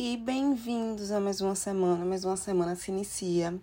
E 0.00 0.16
bem-vindos 0.16 1.10
a 1.10 1.18
mais 1.18 1.40
uma 1.40 1.56
semana, 1.56 2.04
mais 2.04 2.24
uma 2.24 2.36
semana 2.36 2.76
se 2.76 2.88
inicia. 2.88 3.60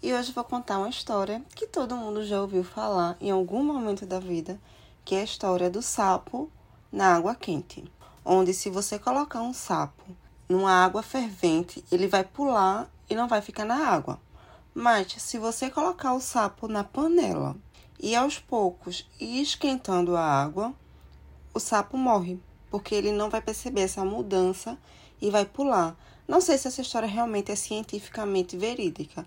E 0.00 0.14
hoje 0.14 0.30
vou 0.30 0.44
contar 0.44 0.78
uma 0.78 0.88
história 0.88 1.42
que 1.56 1.66
todo 1.66 1.96
mundo 1.96 2.24
já 2.24 2.40
ouviu 2.40 2.62
falar 2.62 3.16
em 3.20 3.32
algum 3.32 3.64
momento 3.64 4.06
da 4.06 4.20
vida, 4.20 4.60
que 5.04 5.16
é 5.16 5.22
a 5.22 5.24
história 5.24 5.68
do 5.68 5.82
sapo 5.82 6.48
na 6.92 7.16
água 7.16 7.34
quente. 7.34 7.82
Onde 8.24 8.54
se 8.54 8.70
você 8.70 8.96
colocar 8.96 9.42
um 9.42 9.52
sapo 9.52 10.04
numa 10.48 10.70
água 10.70 11.02
fervente, 11.02 11.84
ele 11.90 12.06
vai 12.06 12.22
pular 12.22 12.88
e 13.10 13.16
não 13.16 13.26
vai 13.26 13.42
ficar 13.42 13.64
na 13.64 13.88
água. 13.88 14.20
Mas 14.72 15.12
se 15.18 15.36
você 15.36 15.68
colocar 15.68 16.14
o 16.14 16.20
sapo 16.20 16.68
na 16.68 16.84
panela 16.84 17.56
e 17.98 18.14
aos 18.14 18.38
poucos 18.38 19.04
ir 19.18 19.42
esquentando 19.42 20.16
a 20.16 20.22
água, 20.22 20.72
o 21.52 21.58
sapo 21.58 21.96
morre, 21.96 22.38
porque 22.70 22.94
ele 22.94 23.10
não 23.10 23.28
vai 23.28 23.42
perceber 23.42 23.80
essa 23.80 24.04
mudança 24.04 24.78
e 25.22 25.30
vai 25.30 25.46
pular. 25.46 25.96
Não 26.26 26.40
sei 26.40 26.58
se 26.58 26.66
essa 26.66 26.82
história 26.82 27.08
realmente 27.08 27.52
é 27.52 27.56
cientificamente 27.56 28.56
verídica. 28.56 29.24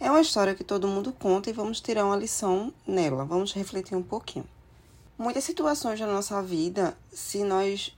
É 0.00 0.10
uma 0.10 0.20
história 0.20 0.54
que 0.54 0.64
todo 0.64 0.88
mundo 0.88 1.12
conta 1.12 1.48
e 1.48 1.52
vamos 1.52 1.80
tirar 1.80 2.04
uma 2.04 2.16
lição 2.16 2.74
nela. 2.86 3.24
Vamos 3.24 3.52
refletir 3.52 3.96
um 3.96 4.02
pouquinho. 4.02 4.46
Muitas 5.16 5.44
situações 5.44 5.98
da 5.98 6.06
nossa 6.06 6.42
vida, 6.42 6.98
se 7.10 7.44
nós 7.44 7.96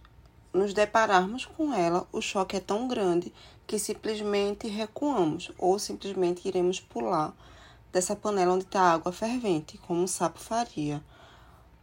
nos 0.52 0.72
depararmos 0.72 1.46
com 1.46 1.72
ela, 1.72 2.06
o 2.12 2.20
choque 2.20 2.56
é 2.56 2.60
tão 2.60 2.86
grande 2.86 3.32
que 3.66 3.78
simplesmente 3.78 4.68
recuamos 4.68 5.50
ou 5.58 5.78
simplesmente 5.78 6.46
iremos 6.46 6.80
pular 6.80 7.34
dessa 7.92 8.14
panela 8.14 8.54
onde 8.54 8.64
está 8.64 8.82
a 8.82 8.92
água 8.92 9.12
fervente, 9.12 9.78
como 9.78 10.02
um 10.02 10.06
sapo 10.06 10.38
faria. 10.38 11.02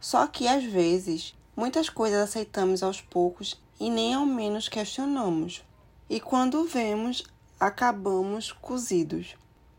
Só 0.00 0.26
que 0.26 0.46
às 0.46 0.64
vezes, 0.64 1.34
muitas 1.56 1.88
coisas 1.88 2.20
aceitamos 2.20 2.82
aos 2.82 3.00
poucos 3.00 3.60
e 3.78 3.90
nem 3.90 4.14
ao 4.14 4.26
menos 4.26 4.68
questionamos. 4.68 5.64
E 6.08 6.20
quando 6.20 6.64
vemos, 6.64 7.24
acabamos 7.58 8.52
cozidos. 8.52 9.36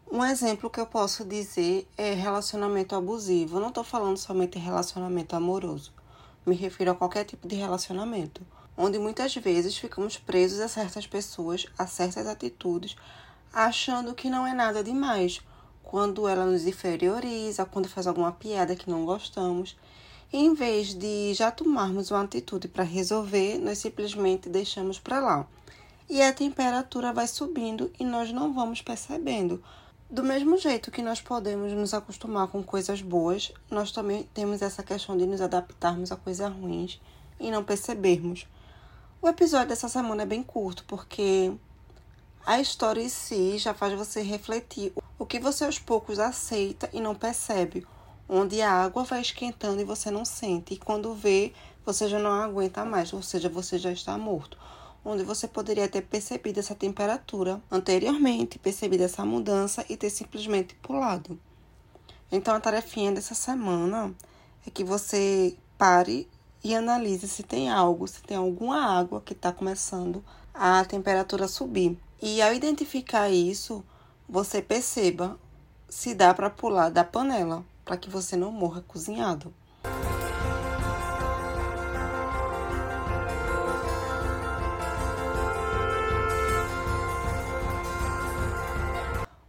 Um 0.10 0.24
exemplo 0.24 0.70
que 0.70 0.80
eu 0.80 0.86
posso 0.86 1.26
dizer 1.26 1.88
é 1.98 2.14
relacionamento 2.14 2.96
abusivo. 2.96 3.58
Eu 3.58 3.62
não 3.62 3.70
estou 3.70 3.84
falando 3.84 4.18
somente 4.18 4.58
relacionamento 4.58 5.36
amoroso. 5.36 5.92
Me 6.46 6.56
refiro 6.56 6.92
a 6.92 6.96
qualquer 6.96 7.26
tipo 7.26 7.48
de 7.48 7.56
relacionamento, 7.56 8.42
onde 8.78 8.98
muitas 8.98 9.36
vezes 9.36 9.78
ficamos 9.78 10.18
presos 10.18 10.62
a 10.62 10.68
certas 10.68 11.06
pessoas, 11.06 11.66
a 11.78 11.86
certas 11.86 12.26
atitudes, 12.26 12.96
achando 13.52 14.16
que 14.16 14.30
não 14.30 14.48
é 14.48 14.54
nada 14.54 14.82
demais, 14.82 15.42
quando 15.84 16.28
ela 16.28 16.46
nos 16.46 16.66
inferioriza, 16.66 17.66
quando 17.66 17.90
faz 17.90 18.08
alguma 18.08 18.32
piada 18.32 18.76
que 18.76 18.90
não 18.90 19.06
gostamos. 19.06 19.78
Em 20.32 20.54
vez 20.54 20.94
de 20.94 21.34
já 21.34 21.50
tomarmos 21.50 22.12
uma 22.12 22.22
atitude 22.22 22.68
para 22.68 22.84
resolver, 22.84 23.58
nós 23.60 23.78
simplesmente 23.78 24.50
deixamos 24.50 25.00
para 25.00 25.22
lá. 25.22 25.48
E 26.10 26.22
a 26.22 26.34
temperatura 26.34 27.14
vai 27.14 27.26
subindo 27.28 27.90
e 27.98 28.04
nós 28.04 28.34
não 28.34 28.54
vamos 28.54 28.82
percebendo. 28.82 29.64
Do 30.10 30.26
mesmo 30.26 30.58
jeito 30.58 30.92
que 30.92 31.02
nós 31.02 31.22
podemos 31.22 31.72
nos 31.72 31.94
acostumar 31.94 32.50
com 32.50 32.62
coisas 32.62 33.02
boas, 33.02 33.54
nós 33.72 33.94
também 33.94 34.28
temos 34.34 34.62
essa 34.62 34.84
questão 34.84 35.18
de 35.18 35.26
nos 35.26 35.40
adaptarmos 35.40 36.12
a 36.12 36.18
coisas 36.18 36.52
ruins 36.52 37.00
e 37.40 37.50
não 37.50 37.64
percebermos. 37.64 38.46
O 39.22 39.30
episódio 39.30 39.70
dessa 39.70 39.88
semana 39.88 40.24
é 40.24 40.26
bem 40.26 40.44
curto, 40.44 40.84
porque 40.90 41.54
a 42.46 42.60
história 42.60 43.02
em 43.02 43.10
si 43.10 43.58
já 43.58 43.74
faz 43.74 43.94
você 43.94 44.22
refletir 44.22 44.92
o 45.18 45.26
que 45.26 45.40
você 45.40 45.64
aos 45.64 45.80
poucos 45.80 46.20
aceita 46.20 46.90
e 46.92 47.00
não 47.00 47.16
percebe 47.16 47.88
onde 48.30 48.62
a 48.62 48.72
água 48.72 49.04
vai 49.04 49.22
esquentando 49.22 49.82
e 49.82 49.86
você 49.86 50.12
não 50.12 50.26
sente. 50.26 50.74
E 50.74 50.78
quando 50.78 51.14
vê, 51.14 51.54
você 51.86 52.08
já 52.08 52.20
não 52.20 52.32
aguenta 52.32 52.84
mais, 52.84 53.14
ou 53.14 53.22
seja, 53.22 53.48
você 53.48 53.78
já 53.78 53.92
está 53.92 54.18
morto. 54.18 54.58
Onde 55.06 55.24
você 55.24 55.48
poderia 55.48 55.88
ter 55.88 56.02
percebido 56.02 56.60
essa 56.60 56.76
temperatura 56.76 57.62
anteriormente, 57.72 58.60
percebido 58.60 59.04
essa 59.04 59.24
mudança 59.24 59.86
e 59.88 59.96
ter 59.96 60.10
simplesmente 60.10 60.76
pulado. 60.76 61.40
Então, 62.30 62.56
a 62.56 62.60
tarefinha 62.60 63.12
dessa 63.12 63.34
semana 63.34 64.14
é 64.66 64.70
que 64.70 64.84
você 64.84 65.56
pare 65.78 66.28
e 66.62 66.76
analise 66.76 67.28
se 67.28 67.44
tem 67.44 67.70
algo, 67.70 68.06
se 68.08 68.22
tem 68.22 68.36
alguma 68.36 68.82
água 68.82 69.22
que 69.22 69.32
está 69.32 69.54
começando 69.54 70.22
a 70.54 70.84
temperatura 70.84 71.48
subir. 71.48 71.98
E 72.22 72.42
ao 72.42 72.54
identificar 72.54 73.30
isso, 73.30 73.82
você 74.28 74.62
perceba 74.62 75.40
se 75.88 76.14
dá 76.14 76.34
para 76.34 76.50
pular 76.50 76.90
da 76.90 77.06
panela 77.06 77.64
para 77.88 77.96
que 77.96 78.10
você 78.10 78.36
não 78.36 78.52
morra 78.52 78.84
cozinhado. 78.86 79.54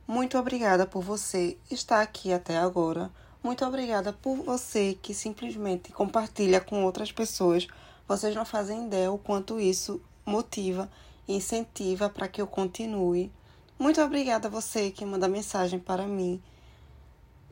Muito 0.06 0.38
obrigada 0.38 0.86
por 0.86 1.02
você 1.02 1.58
estar 1.70 2.00
aqui 2.00 2.32
até 2.32 2.56
agora. 2.56 3.10
Muito 3.42 3.64
obrigada 3.64 4.12
por 4.12 4.36
você 4.36 4.96
que 5.00 5.12
simplesmente 5.12 5.92
compartilha 5.92 6.60
com 6.60 6.84
outras 6.84 7.10
pessoas. 7.10 7.66
Vocês 8.06 8.34
não 8.34 8.44
fazem 8.44 8.86
ideia 8.86 9.12
o 9.12 9.18
quanto 9.18 9.60
isso 9.60 10.00
motiva 10.24 10.88
e 11.26 11.34
incentiva 11.34 12.08
para 12.08 12.28
que 12.28 12.40
eu 12.40 12.46
continue. 12.46 13.32
Muito 13.78 14.00
obrigada 14.00 14.48
a 14.48 14.50
você 14.50 14.90
que 14.90 15.04
manda 15.04 15.28
mensagem 15.28 15.78
para 15.78 16.06
mim 16.06 16.42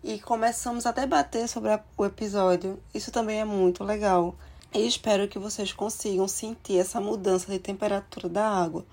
e 0.03 0.19
começamos 0.19 0.87
a 0.87 0.93
debater 0.93 1.49
sobre 1.49 1.71
o 1.97 2.05
episódio. 2.05 2.79
Isso 2.95 3.11
também 3.11 3.41
é 3.41 3.45
muito 3.45 3.83
legal. 3.84 4.34
E 4.73 4.87
espero 4.87 5.29
que 5.29 5.39
vocês 5.39 5.73
consigam 5.73 6.29
sentir 6.29 6.79
essa 6.79 7.01
mudança 7.01 7.51
de 7.51 7.59
temperatura 7.59 8.29
da 8.29 8.49
água, 8.49 8.85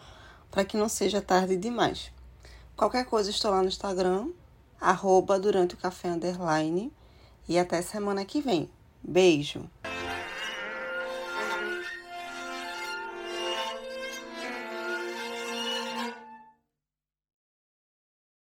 para 0.50 0.64
que 0.64 0.78
não 0.78 0.88
seja 0.88 1.22
tarde 1.22 1.58
demais. 1.58 2.12
Qualquer 2.76 3.06
coisa, 3.06 3.30
estou 3.30 3.52
lá 3.52 3.62
no 3.62 3.68
Instagram, 3.68 4.30
arroba 4.80 5.40
durante 5.40 5.76
o 5.76 5.78
café 5.78 6.10
underline. 6.10 6.92
E 7.48 7.60
até 7.60 7.82
semana 7.82 8.24
que 8.24 8.42
vem. 8.42 8.70
Beijo! 9.04 9.70